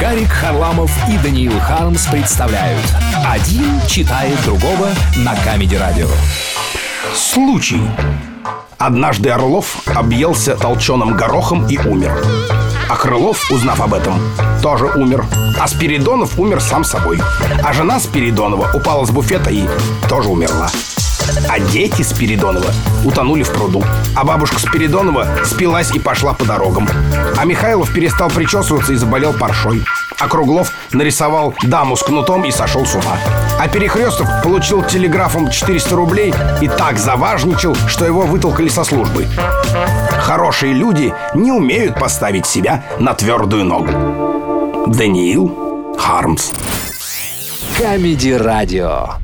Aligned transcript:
Гарик 0.00 0.30
Харламов 0.30 0.90
и 1.10 1.18
Даниил 1.18 1.60
Хармс 1.60 2.06
представляют. 2.06 2.82
Один 3.28 3.80
читает 3.86 4.40
другого 4.44 4.88
на 5.18 5.36
Камеди 5.36 5.74
Радио. 5.76 6.08
Случай. 7.14 7.82
Однажды 8.78 9.28
Орлов 9.28 9.82
объелся 9.94 10.56
толченым 10.56 11.14
горохом 11.18 11.66
и 11.68 11.76
умер. 11.76 12.24
А 12.88 12.96
Крылов, 12.96 13.50
узнав 13.50 13.82
об 13.82 13.92
этом, 13.92 14.18
тоже 14.62 14.86
умер. 14.86 15.26
А 15.60 15.68
Спиридонов 15.68 16.38
умер 16.38 16.62
сам 16.62 16.82
собой. 16.82 17.20
А 17.62 17.72
жена 17.74 18.00
Спиридонова 18.00 18.70
упала 18.72 19.04
с 19.04 19.10
буфета 19.10 19.50
и 19.50 19.68
тоже 20.08 20.30
умерла 20.30 20.70
а 21.48 21.58
дети 21.58 22.02
Спиридонова 22.02 22.70
утонули 23.04 23.42
в 23.42 23.52
пруду. 23.52 23.84
А 24.14 24.24
бабушка 24.24 24.58
Спиридонова 24.58 25.26
спилась 25.44 25.90
и 25.94 25.98
пошла 25.98 26.32
по 26.32 26.44
дорогам. 26.44 26.88
А 27.36 27.44
Михайлов 27.44 27.92
перестал 27.92 28.28
причесываться 28.30 28.92
и 28.92 28.96
заболел 28.96 29.32
паршой. 29.32 29.82
А 30.18 30.28
Круглов 30.28 30.72
нарисовал 30.92 31.54
даму 31.62 31.96
с 31.96 32.02
кнутом 32.02 32.44
и 32.44 32.50
сошел 32.50 32.84
с 32.84 32.94
ума. 32.94 33.18
А 33.58 33.68
Перехрестов 33.68 34.28
получил 34.42 34.82
телеграфом 34.82 35.50
400 35.50 35.96
рублей 35.96 36.34
и 36.60 36.68
так 36.68 36.98
заважничал, 36.98 37.74
что 37.86 38.04
его 38.04 38.22
вытолкали 38.22 38.68
со 38.68 38.84
службы. 38.84 39.26
Хорошие 40.20 40.74
люди 40.74 41.14
не 41.34 41.52
умеют 41.52 41.98
поставить 41.98 42.46
себя 42.46 42.84
на 42.98 43.14
твердую 43.14 43.64
ногу. 43.64 44.86
Даниил 44.86 45.96
Хармс. 45.98 46.50
Камеди 47.78 48.32
Радио 48.32 49.14